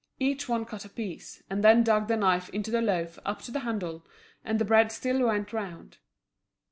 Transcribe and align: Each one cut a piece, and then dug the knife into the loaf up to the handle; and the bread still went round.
Each 0.19 0.49
one 0.49 0.65
cut 0.65 0.83
a 0.83 0.89
piece, 0.89 1.43
and 1.47 1.63
then 1.63 1.83
dug 1.83 2.07
the 2.07 2.17
knife 2.17 2.49
into 2.49 2.71
the 2.71 2.81
loaf 2.81 3.19
up 3.23 3.39
to 3.43 3.51
the 3.51 3.59
handle; 3.59 4.03
and 4.43 4.57
the 4.57 4.65
bread 4.65 4.91
still 4.91 5.27
went 5.27 5.53
round. 5.53 5.99